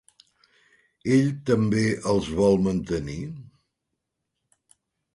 [1.17, 3.21] Ell també els vol mantenir?